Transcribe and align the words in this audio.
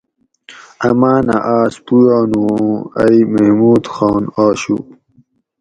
امانہ 0.87 1.37
آۤس 1.57 1.73
پویانو 1.85 2.41
اوں 2.53 2.75
ائی 3.01 3.19
محمود 3.33 3.83
خان 3.93 4.23
آشو 4.43 4.77